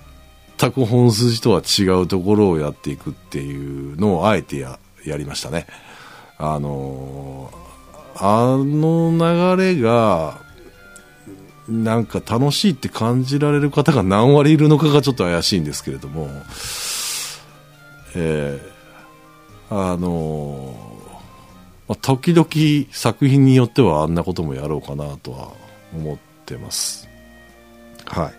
[0.58, 5.66] 全く本筋とは違うところをやっていくっていうのをあえてややりましたね。
[6.38, 7.50] あの、
[8.14, 10.40] あの流れが、
[11.68, 16.28] なんか楽しいって感じられる方が何割いるのかがちょっと怪しいんですけれども、
[18.14, 20.97] えー、あの
[21.88, 25.52] まあ、時々作品によってはあんなこともやろうかなとは
[25.94, 27.08] 思ってます。
[28.04, 28.32] はい。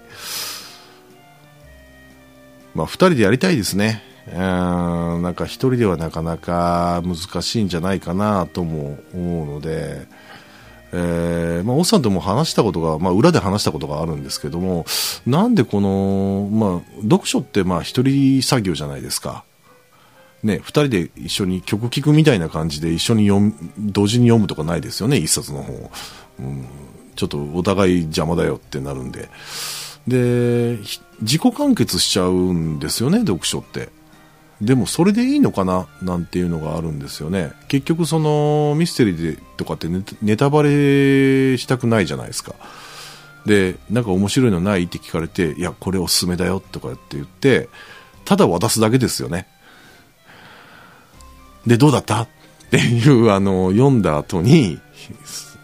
[2.76, 4.04] まあ、二人でやりたいですね。
[4.32, 10.06] うん、なんか一人ではなかなか難しいんじゃないかなとも思うので、
[10.92, 14.86] えー、まあ、おっさんとも話したことが、まあ、裏で話したことがあるんですけども、
[15.26, 19.44] なんでこの、まあ、読書って、まあ、一人作業じゃないですか。
[20.44, 25.92] ね、二人で一緒に曲聴くみたいな感じで一緒に読む、同時に読むとかないですよね、一冊の本を。
[26.40, 26.66] うん、
[27.16, 29.30] ちょっとお互い邪魔だよってなるんで。
[30.08, 30.78] で、
[31.22, 33.90] 自己完結しちゃうんですよね、読書って。
[34.62, 37.52] でもそれでいいのかななんていうのがあるんですよね。
[37.70, 39.88] 結局そのミステリーでとかって
[40.22, 40.70] ネタバレ
[41.58, 42.56] したくないじゃないですか。
[43.46, 44.84] で、なんか面白いのない？
[44.84, 47.70] って聞かれて、いや、これおすすめだよとかって言って、
[48.26, 49.48] ただ渡すだけですよね。
[51.70, 52.24] で、どうだった？
[52.24, 52.28] っ
[52.70, 54.80] ていう、あの、読んだ後に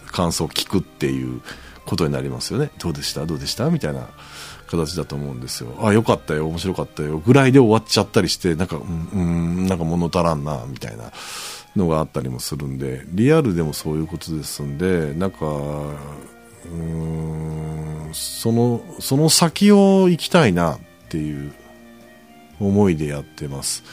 [0.07, 1.41] 感想を聞くっていう
[1.85, 2.71] ことになりますよね。
[2.79, 3.25] どうでした？
[3.25, 3.69] どうでした？
[3.69, 4.07] みたいな
[4.67, 5.75] 形だと思うんですよ。
[5.81, 8.81] あ、よかったよ、面白かったよ、ぐらいで終わっちゃったりして、なんか、う
[9.19, 11.11] ん、なんか物足らんな、みたいな
[11.75, 16.77] のがあったりもするんで、リアルでもそういうことですんで、なんか、うー
[18.09, 21.53] ん、その、その先を行きたいなっていう
[22.59, 23.83] 思いでやってます。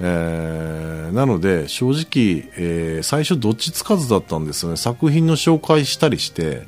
[0.00, 6.62] えー、なので正直、えー、最初どっちつかずだったんですよね作品の紹介したりして、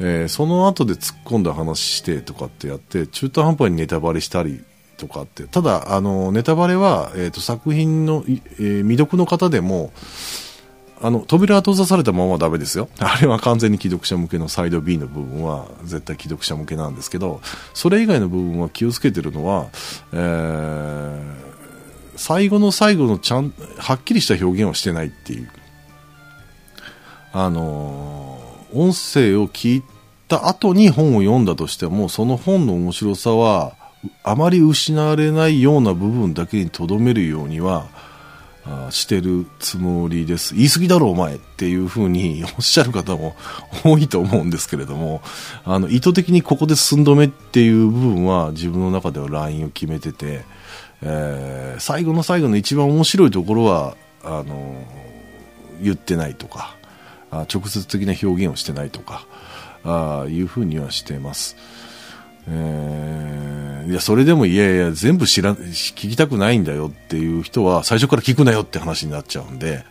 [0.00, 4.62] えー、その後で突っ込んだ話してとかってやって中途半端にネタバレしたり
[4.96, 9.92] とかってただあのネタバレは、えーと、作品の、えー、未読の方でも
[11.02, 12.90] あの扉は閉ざされたままはダメですよ。
[13.00, 17.40] あれは完全に既読者向けのサイド B の部分は絶対既読者向けなんですけど、
[17.72, 19.68] それ以外の部分は気をつけてるのは、
[20.12, 21.49] えー
[22.20, 25.48] 最後の最後のちゃん、はっきりした表現をしてないっていう。
[27.32, 29.82] あのー、音声を聞い
[30.28, 33.72] た後に本を読んだとしても、その本の面白さは、
[34.22, 37.86] あまり失われないような部分だけにとどめるようには、
[38.66, 40.54] あしてるつもりです。
[40.54, 43.34] 言い過ぎだろお前っていうふうに おっしゃる方も
[43.82, 45.22] 多いと思うんですけれども、
[45.64, 50.44] あの、意図的にここで寸止めっていう部分は自分の中ではラインを決めてて、
[51.02, 54.84] えー、最後の最後の一番面白いところはあの
[55.82, 56.76] 言ってないとか
[57.30, 59.26] あ直接的な表現をしてないとか
[59.84, 61.56] あいうふうにはしてます。
[62.48, 69.84] えー、いや、それでもいやいや、全部知ら、聞きたくないんだよっていう人は、最初から聞くなよって話になっちゃうんで、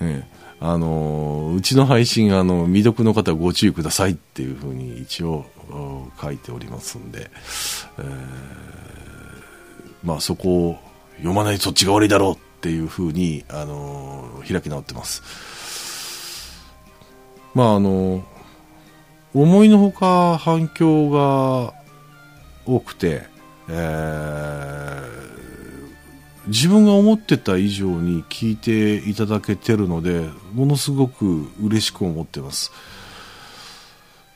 [0.00, 0.28] ね、
[0.60, 5.46] あのうちの配信、あの、未読の方ご注意くださいっていうふうに一応
[6.20, 7.30] 書いておりますんで、
[7.98, 8.93] えー
[10.04, 10.78] まあ、そこを
[11.16, 15.22] 読まないそっちが悪いだろうっていうふうに、あの開き直ってます。
[17.54, 18.24] まああの
[19.32, 21.74] 思いのほか反響が
[22.66, 23.22] 多くて、
[23.68, 25.02] えー、
[26.48, 32.72] 自分が思ってた以上に聞いていただけてるのでものすごく嬉しく思ってます、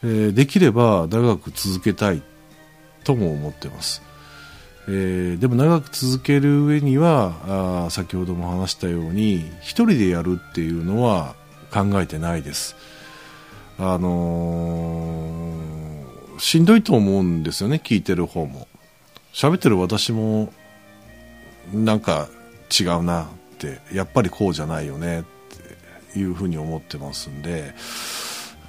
[0.02, 2.22] えー、できれば長く続けたい
[3.04, 4.07] とも思ってます
[4.90, 11.34] えー、でも長く続ける上にはあ先ほども話したように1人でやるっていうのは
[11.70, 12.74] 考えてないです。
[13.78, 18.66] あのー、しんどいと思うんですよね、聞いてる方も。
[19.32, 20.52] 喋ってる私も、
[21.72, 22.28] なんか
[22.76, 23.26] 違うなっ
[23.58, 25.24] て、やっぱりこうじゃないよねっ
[26.12, 27.72] ていうふうに思ってますんで、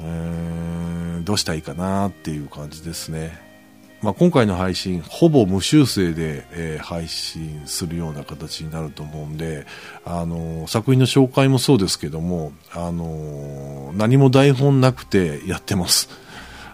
[0.02, 3.49] えー、どうしたらいいかなっていう感じですね。
[4.02, 9.66] まあ、今回の配信、ほぼ無修正で、えー、配信するような形になると思うんで、
[10.06, 16.10] あのー、作品の紹介もそうですけども、あのー、何も台本なくてやってます。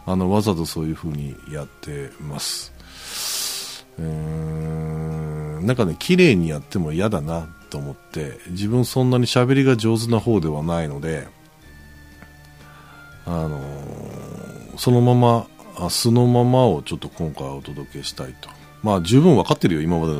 [0.06, 2.72] あの、わざとそういう風にやってます。
[3.98, 11.28] うーん、なんかね、綺麗にやっても嫌だなと思って、自分そんなに喋りが上手な方ではないので、
[13.26, 13.60] あの
[14.78, 15.48] そのまま
[15.80, 18.50] 明日のままをちょっと今回お届けしたいと。
[18.84, 20.14] まあ十分分かってるよ、今まで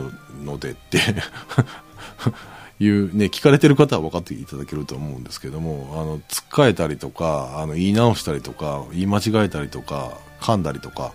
[0.44, 1.00] のでって
[2.80, 11.14] いうね、聞かれてる方は分かっていただけると思うんですけども、あの、つっかえたりとか、あの、言い直したりとか、言い間違えたりとか、噛んだりとか、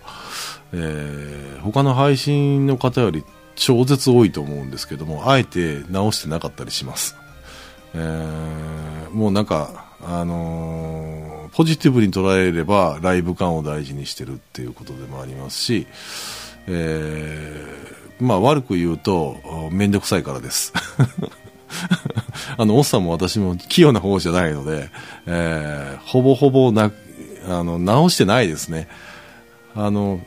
[0.72, 3.24] えー、他の配信の方より
[3.56, 7.16] 超絶多いと思うんですけども、あえて直してなかったりします。
[7.94, 11.19] えー、もうなんか、あのー、
[11.52, 15.86] ポジティブに捉えればライブ感を大事にしてるっていうことでもありますし、
[16.66, 19.36] えー、まあ悪く言うと、
[19.72, 20.72] めんどくさいからです。
[22.56, 24.90] あの、おっさんも私も器用な方じゃないので、
[25.26, 26.92] えー、ほぼほぼな、
[27.48, 28.88] あの、直してないですね。
[29.74, 30.20] あの、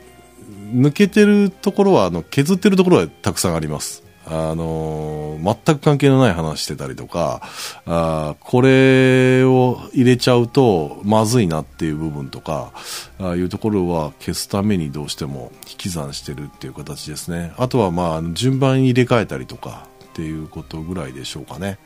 [0.73, 4.03] 抜けてるところは、あの、削ってるところはたくさんあります。
[4.25, 7.41] あのー、全く関係のない話してたりとか、
[7.85, 12.71] あこれを入れちゃうとまずいなっていう部分とか、
[13.19, 17.53] あいうところは消すためにどうしても引き算してるっていう形ですね。
[17.57, 21.79] あとはまあ、順番に入れ替えたりとかっていうことぐらいでしょうかね。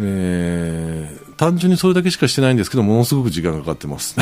[0.00, 4.16] えー、単純にそれだけしかしてないんですけど、ものすごく時間かかってます。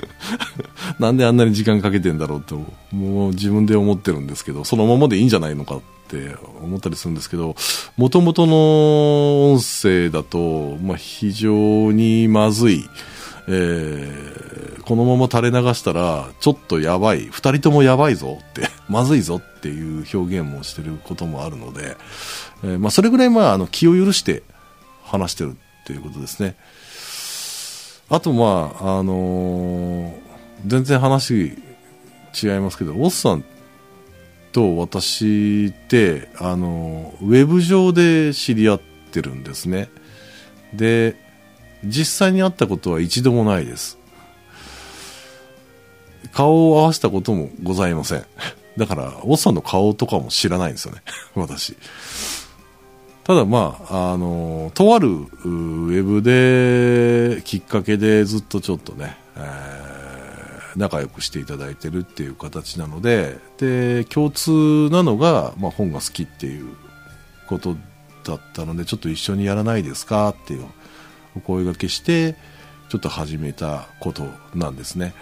[0.98, 2.56] なんであんなに時間かけてんだろうと、
[2.92, 7.56] もう自分で思ってるんですけど、そのままでいいんじゃないのかって思ったりするんですけど、
[7.96, 12.88] もともとの音声だと、まあ、非常にまずい、
[13.48, 21.96] えー、このまま垂れ流したら、ちょっとやばい、二人ともやばいぞって、まずいぞっていう表現もしてることもあるので、
[22.62, 24.42] えー、まあ、それぐらいまあ、あの、気を許して、
[25.18, 26.56] 話してるっていうことですね。
[28.08, 30.14] あと、まあ、あのー、
[30.66, 31.56] 全然話
[32.42, 33.44] 違いますけど、オスさん
[34.52, 39.88] と私って、あのー、ウェブ上で知り合ってるんですね。
[40.74, 41.16] で、
[41.84, 43.98] 実際に会ったことは一度もないです。
[46.32, 48.26] 顔を合わせたこともございません。
[48.76, 51.02] だから、オスさんの顔とかも知らないんですよね。
[51.34, 51.76] 私。
[53.24, 66.76] ただまあ、あの、とあるウェブできっかけでずっとちょっとね、えー、仲良くしていただいてるっていう形なので、で、共通なのが、まあ、本が好きっていう
[67.48, 67.76] こと
[68.24, 70.28] だったので、ちょっと一緒にやらないですか？
[70.28, 70.66] っていう
[71.34, 72.36] お声がけして、
[72.90, 75.14] ちょっと始めたことなんですね。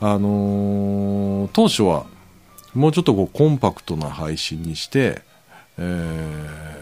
[0.00, 2.06] あのー、当初は、
[2.72, 5.20] もうちょっとこうコンパクトな配信にして、
[5.76, 5.82] え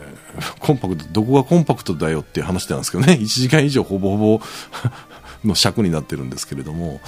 [0.07, 0.10] ー
[0.59, 4.41] コンパクト、どこがコンパクトだよっていう話なんですけどね、 1時間以上ほぼほぼ
[5.45, 7.01] の尺になってるんですけれども、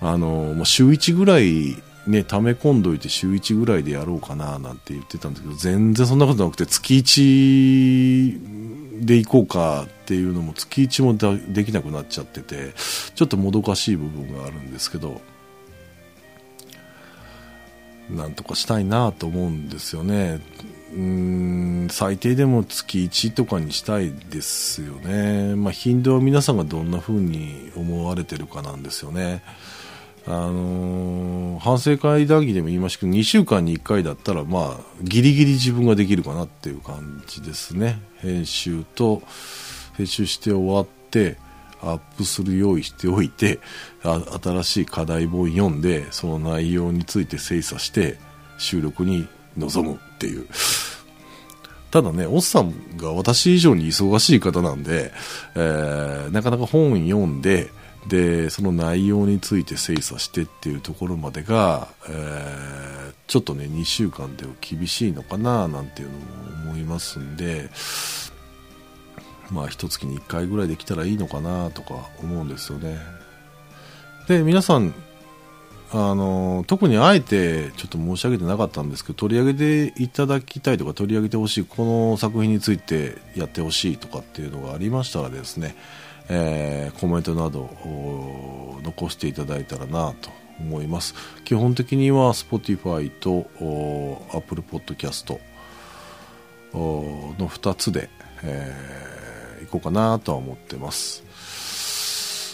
[0.00, 1.76] あの、もう週1ぐらい
[2.06, 12.72] ね、溜め込んどいて週1ぐらいでやろうかななんて言ってたんですけど、全然そんなことなくて、月1で行こうかっていうのも月1もできなくなっちゃってて、
[13.14, 15.20] ちょっともどかしい部分があるんですけど、
[18.10, 20.40] なんとかしたいなと思うんですよね。
[20.92, 29.42] うん最低でも月1とかにしたいですよね、まあ、頻度は皆さんがどんな風に思われてるかなんですよね。
[30.26, 39.22] あのー、反省会談義でも言いましたけど2週間に1回だったら、まあ、ギリギリ自分ができるかなっていう感じですね編集と
[39.96, 41.38] 編集して終わって
[41.82, 43.60] アップする用意しておいて
[44.02, 48.18] 新しい課題本読んでその内容について精査して
[48.58, 49.26] 収録に
[49.56, 50.46] 臨むっていう。
[51.90, 55.12] ただね、おっさんが私以上に忙しい方なんで、
[55.56, 57.70] えー、なかなか本読んで、
[58.08, 67.70] で、その内容について精査してっていうところまでが、えー、ちょっとね、2週間では厳しいのかな、なんていうのも思いますんで、
[69.50, 72.98] まあ、一月に1回ぐらいできたらいいのかな、とか思うんですよね。
[74.28, 74.94] で、皆さん、
[75.92, 85.74] あの特にあえてちょっと申し上げてなかったんですけど取り上げていただきたいとか取り上げてほしいこの作品についてやってほしいとかっていうのがありましたらですね、
[86.28, 87.70] えー、コメントなど
[88.84, 90.30] 残していただいたらなと
[90.60, 91.14] 思います。
[91.44, 93.50] 基本的には Spotify と
[94.32, 95.38] Apple Podcast
[96.72, 98.10] の2つで、
[98.44, 101.29] えー、いこうかなとは思ってます。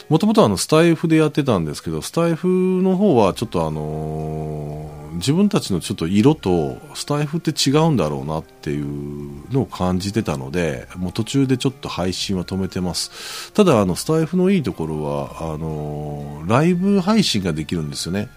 [0.08, 2.46] もともとあのスタイフでやってたんですけど、スタイフ
[2.82, 13.52] の方はちょっとあのー、自分たちのちょっと色とスタイフって違うんだろうなっていうのを感じてたので、もう途中でちょっと配信は止めてます。
[13.52, 18.28] ただあのスタイフのいいところは、あのー、ライブ配信ができるんですよね。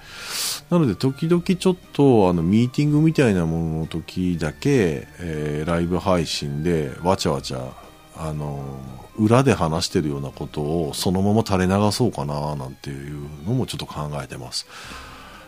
[0.71, 7.73] なので時々ちょっとあのミーティングみたいなものの時だけ、えー、ライブ配信でわちゃわちゃ
[8.19, 8.61] あの
[9.17, 14.67] 裏で話してるようなことをそのまま垂れ流そうかななんていうのもちょっと考えてます、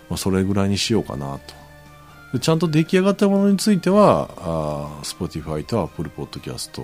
[0.10, 1.54] まあ、それぐらいにしようかなと。
[2.34, 6.82] でちゃんと出来上がったものについてはあ Spotify と Apple Podcast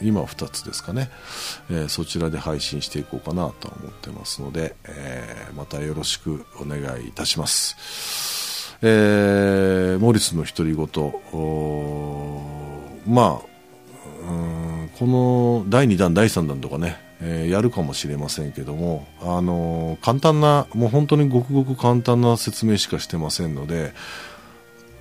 [0.00, 1.08] 今2つですかね、
[1.70, 8.76] えー、そちらで配信していこうかなと思ってますので、えー、またよろしくお願いいたします。
[8.84, 10.88] えー、モリスの独り言
[13.06, 13.51] まあ
[15.02, 23.94] この第2弾、第3弾とかね、えー、やるかもしれませんけども、あのー、簡単な、もう本当にごくごく簡単な説明しかしてませんので、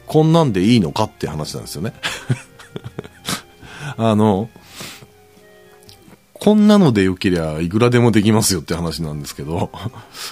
[0.07, 1.93] こんなんでいいのかって話なんですよね。
[3.95, 4.49] あの、
[6.33, 9.69] こんなのでよけりゃいくらでもできますよって話なんですけど、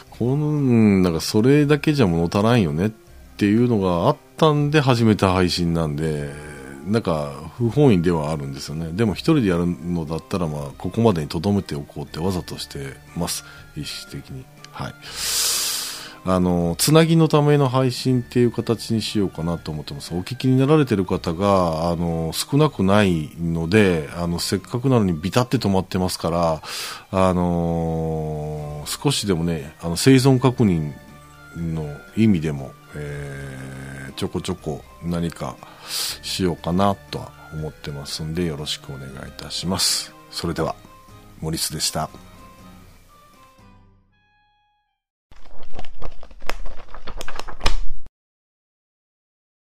[0.10, 2.92] この、なんかそれだけじゃ物足らんよねっ
[3.38, 6.49] ていうのがあったんで始めた配信なんで、
[6.90, 8.92] なんか不本意ではあるんですよね。
[8.92, 13.46] でも一人でやるのだったらまあここまでにとどめておこうってわざとしてます。
[13.78, 14.44] 意識的に。
[14.72, 14.94] はい。
[16.26, 20.14] あのつなぎのための配信っていう形にしようかなと思ってます。
[20.14, 26.62] お聞きになられてる方があの少なくないのであのせっかくなのにビタって止まってますから
[27.12, 30.94] あの少しでもねあの生存確認
[31.56, 31.86] の
[32.18, 35.56] 意味でも、えー、ちょこちょこ何か
[35.90, 40.14] しようかなとは思ってますんでよろしくお願いいたします。
[40.32, 40.76] それでは
[41.42, 42.10] 森スでした。